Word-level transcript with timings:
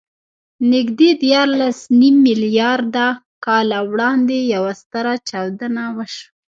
نږدې 0.73 1.09
دیارلسنیم 1.23 2.15
میلیارده 2.27 3.07
کاله 3.45 3.79
وړاندې 3.91 4.37
یوه 4.53 4.73
ستره 4.81 5.13
چاودنه 5.29 5.83
وشوه. 5.97 6.27